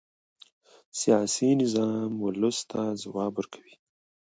سیاسي 0.99 1.49
نظام 1.61 2.11
ولس 2.23 2.57
ته 2.71 2.81
ځواب 3.03 3.31
ورکوي 3.35 3.75